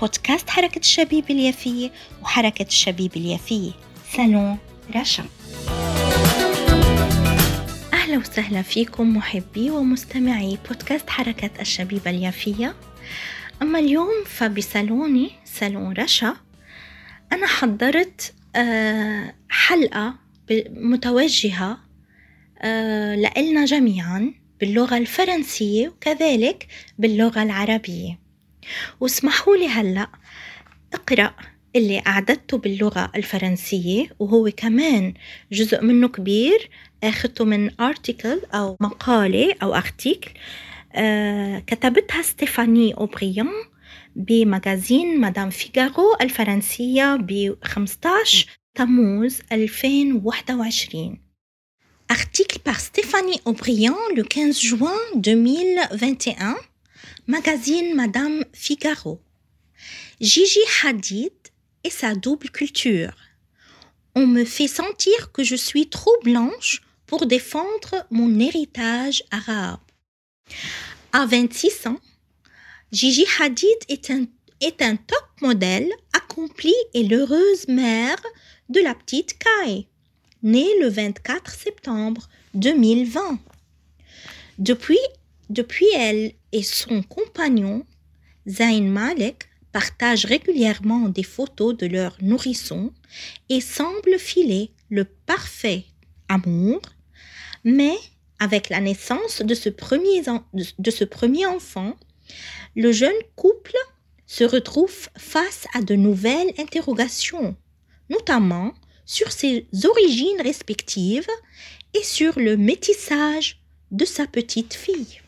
[0.00, 1.90] بودكاست حركة الشبيب اليافية
[2.22, 3.70] وحركة الشبيب اليافية.
[4.16, 4.58] سالون
[4.96, 5.24] رشا
[7.92, 12.74] أهلا وسهلا فيكم محبي ومستمعي بودكاست حركة الشبيب اليافية.
[13.62, 16.36] أما اليوم فبصالوني سالون رشا
[17.32, 20.14] أنا حضرت آه، حلقة
[20.70, 21.78] متوجهة
[22.58, 26.66] آه، لإلنا جميعا باللغة الفرنسية وكذلك
[26.98, 28.19] باللغة العربية.
[29.00, 30.08] واسمحوا لي هلأ
[30.94, 31.34] أقرأ
[31.76, 35.14] اللي أعددته باللغة الفرنسية وهو كمان
[35.52, 36.70] جزء منه كبير
[37.04, 40.30] أخذته من article أو مقالة أو أرتيكل
[40.94, 43.50] آه كتبتها ستيفاني أوبريان
[44.16, 51.30] بمجازين مدام فيغارو الفرنسية ب 15 تموز 2021
[52.12, 56.56] Article par Stéphanie Aubryon le 15 juin 2021
[57.30, 59.20] Magazine Madame Figaro.
[60.20, 61.30] Gigi Hadid
[61.84, 63.14] et sa double culture.
[64.16, 69.78] On me fait sentir que je suis trop blanche pour défendre mon héritage arabe.
[71.12, 72.00] À 26 ans,
[72.90, 74.24] Gigi Hadid est un,
[74.60, 78.20] est un top modèle accompli et l'heureuse mère
[78.70, 79.86] de la petite Kai,
[80.42, 83.38] née le 24 septembre 2020.
[84.58, 84.98] Depuis,
[85.48, 87.84] depuis elle et son compagnon,
[88.48, 92.92] Zayn Malek, partagent régulièrement des photos de leurs nourrissons
[93.48, 95.84] et semblent filer le parfait
[96.28, 96.80] amour,
[97.64, 97.96] mais
[98.38, 101.96] avec la naissance de ce premier enfant,
[102.74, 103.76] le jeune couple
[104.26, 107.56] se retrouve face à de nouvelles interrogations,
[108.08, 108.72] notamment
[109.04, 111.26] sur ses origines respectives
[111.94, 115.20] et sur le métissage de sa petite fille.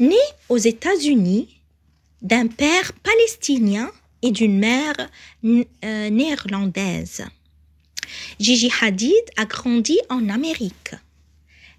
[0.00, 0.16] Née
[0.48, 1.60] aux États-Unis
[2.22, 3.90] d'un père palestinien
[4.22, 4.94] et d'une mère
[5.44, 5.64] euh,
[6.10, 7.24] néerlandaise,
[8.38, 10.94] Gigi Hadid a grandi en Amérique.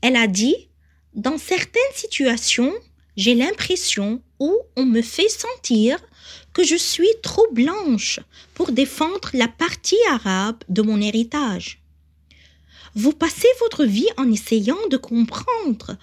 [0.00, 0.68] Elle a dit
[1.14, 2.72] Dans certaines situations,
[3.16, 5.98] j'ai l'impression où on me fait sentir
[6.52, 8.20] que je suis trop blanche
[8.54, 11.80] pour défendre la partie arabe de mon héritage.
[12.94, 15.96] Vous passez votre vie en essayant de comprendre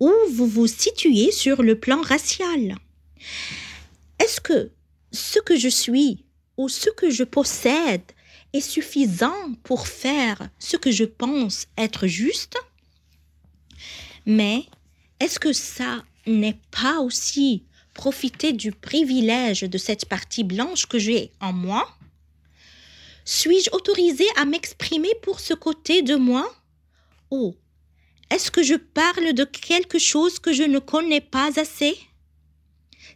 [0.00, 2.76] où vous vous situez sur le plan racial.
[4.18, 4.70] Est-ce que
[5.12, 6.24] ce que je suis
[6.56, 8.02] ou ce que je possède
[8.52, 12.56] est suffisant pour faire ce que je pense être juste?
[14.26, 14.64] Mais
[15.20, 17.64] est-ce que ça n'est pas aussi
[17.94, 21.88] profiter du privilège de cette partie blanche que j'ai en moi?
[23.24, 26.50] Suis-je autorisée à m'exprimer pour ce côté de moi?
[27.30, 27.54] Oh,
[28.30, 31.98] est-ce que je parle de quelque chose que je ne connais pas assez?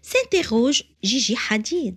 [0.00, 1.97] S'interroge Gigi Hadid.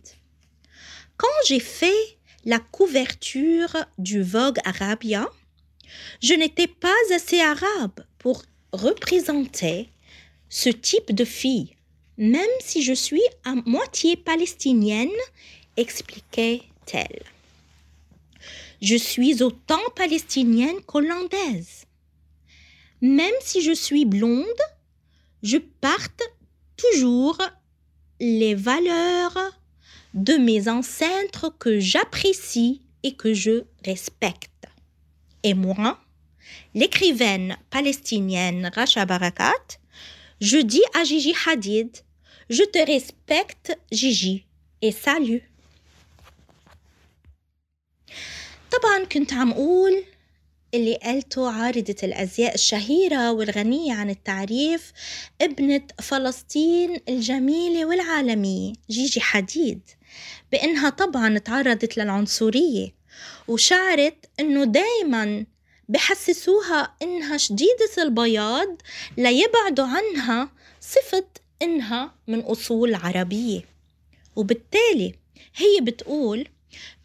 [1.17, 5.29] Quand j'ai fait la couverture du Vogue Arabia,
[6.21, 8.43] je n'étais pas assez arabe pour
[8.73, 9.89] représenter
[10.49, 11.75] ce type de fille,
[12.17, 15.09] même si je suis à moitié palestinienne,
[15.77, 17.23] expliquait-elle.
[18.81, 21.84] Je suis autant palestinienne qu'hollandaise
[23.04, 24.46] même si je suis blonde,
[25.42, 26.22] je parte
[26.76, 27.38] toujours
[28.20, 29.38] les valeurs
[30.14, 34.66] de mes ancêtres que j'apprécie et que je respecte.
[35.42, 35.98] Et moi,
[36.74, 39.78] l'écrivaine palestinienne Racha Barakat,
[40.40, 41.90] je dis à Gigi Hadid,
[42.50, 44.44] je te respecte Gigi
[44.82, 45.42] et salut.
[48.70, 50.04] طبعا كنت عم أقول
[50.73, 54.93] اللي قالته عارضة الأزياء الشهيرة والغنية عن التعريف
[55.41, 59.79] ابنة فلسطين الجميلة والعالمية جيجي حديد
[60.51, 62.95] بأنها طبعا تعرضت للعنصرية
[63.47, 65.45] وشعرت أنه دايما
[65.89, 68.81] بحسسوها إنها شديدة البياض
[69.17, 70.49] ليبعدوا عنها
[70.81, 71.25] صفة
[71.61, 73.61] إنها من أصول عربية.
[74.35, 75.15] وبالتالي
[75.55, 76.47] هي بتقول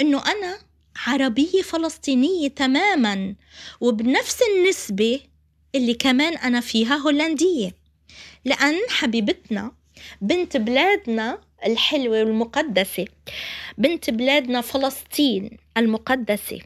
[0.00, 0.58] إنه أنا
[0.96, 3.34] عربية فلسطينية تماما
[3.80, 5.20] وبنفس النسبة
[5.74, 7.74] اللي كمان أنا فيها هولندية.
[8.44, 9.72] لأن حبيبتنا
[10.20, 13.04] بنت بلادنا الحلوة والمقدسة
[13.78, 16.60] بنت بلادنا فلسطين المقدسة.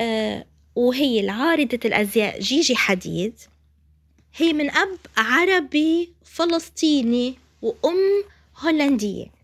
[0.00, 3.34] آه وهي العارضة الأزياء جيجي حديد.
[4.36, 8.24] هي من أب عربي فلسطيني وأم
[8.58, 9.39] هولندية.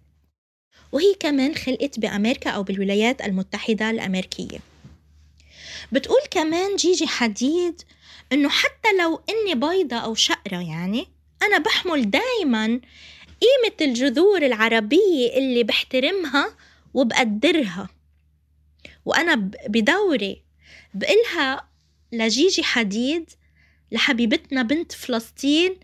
[0.93, 4.59] وهي كمان خلقت بأمريكا أو بالولايات المتحدة الأمريكية.
[5.93, 7.83] بتقول كمان جيجي حديد
[8.33, 11.07] إنه حتى لو إني بيضة أو شقرة يعني
[11.43, 12.67] أنا بحمل دايما
[13.43, 16.57] قيمة الجذور العربية اللي بحترمها
[16.95, 17.89] وبقدرها.
[19.05, 19.35] وأنا
[19.69, 20.43] بدوري
[20.95, 21.69] بقلها
[22.13, 23.31] لجيجي حديد
[23.93, 25.77] لحبيبتنا بنت فلسطين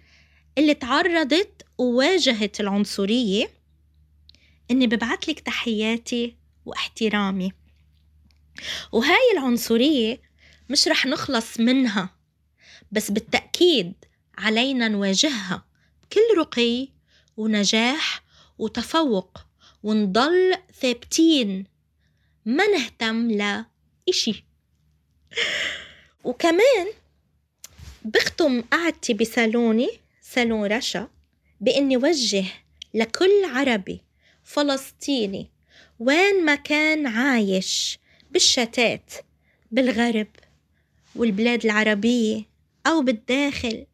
[0.58, 3.61] اللي تعرضت وواجهت العنصرية.
[4.70, 6.36] إني ببعتلك تحياتي
[6.66, 7.52] واحترامي.
[8.92, 10.20] وهاي العنصرية
[10.70, 12.10] مش رح نخلص منها
[12.92, 13.92] بس بالتأكيد
[14.38, 15.64] علينا نواجهها
[16.02, 16.88] بكل رقي
[17.36, 18.22] ونجاح
[18.58, 19.38] وتفوق
[19.82, 21.66] ونضل ثابتين
[22.46, 24.44] ما نهتم لإشي
[26.24, 26.86] وكمان
[28.04, 29.88] بختم قعدتي بصالوني
[30.22, 31.08] صالون رشا
[31.60, 32.44] بإني وجه
[32.94, 34.00] لكل عربي
[34.52, 35.50] فلسطيني.
[35.98, 37.98] وين ما كان عايش
[38.30, 39.12] بالشتات
[39.70, 40.26] بالغرب
[41.16, 42.42] والبلاد العربية
[42.86, 43.86] أو بالداخل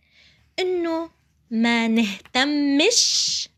[0.58, 1.10] إنه
[1.50, 3.48] ما نهتمش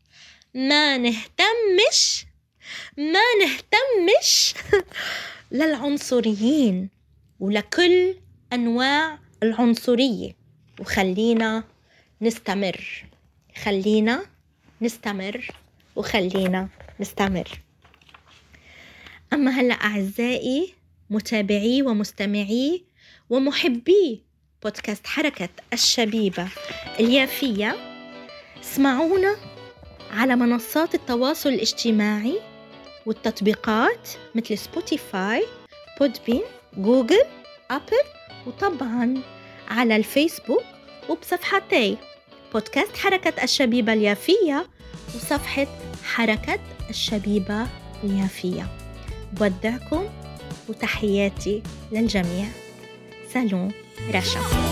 [0.55, 2.25] ما نهتمش
[2.97, 4.53] ما نهتمش
[5.51, 6.89] للعنصريين
[7.39, 8.15] ولكل
[8.53, 10.35] أنواع العنصرية.
[10.79, 11.63] وخلينا
[12.21, 13.05] نستمر
[13.63, 14.25] خلينا
[14.81, 15.47] نستمر
[15.95, 16.69] وخلينا
[17.01, 17.47] نستمر
[19.33, 20.73] أما هلأ أعزائي
[21.09, 22.83] متابعي ومستمعي
[23.29, 24.23] ومحبي
[24.63, 26.47] بودكاست حركة الشبيبة
[26.99, 27.75] اليافية
[28.63, 29.35] اسمعونا
[30.11, 32.39] على منصات التواصل الاجتماعي
[33.05, 35.45] والتطبيقات مثل Spotify
[35.99, 36.41] Podbean
[36.77, 37.23] Google
[37.71, 38.03] أبل
[38.47, 39.21] وطبعا
[39.67, 40.63] على الفيسبوك
[41.09, 41.97] وبصفحتي.
[42.53, 44.67] بودكاست حركة الشبيبة اليافية
[45.15, 45.67] وصفحة
[46.03, 46.59] حركة
[46.91, 47.67] الشبيبة
[48.03, 48.67] اليافية
[49.33, 50.03] بودعكم
[50.69, 52.45] وتحياتي للجميع.
[53.33, 53.71] سالون
[54.13, 54.70] رشا.